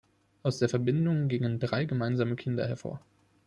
Aus 0.41 0.57
der 0.57 0.67
Verbindung 0.67 1.27
gingen 1.27 1.59
drei 1.59 1.85
gemeinsame 1.85 2.35
Kinder 2.35 2.67
hervor. 2.67 3.01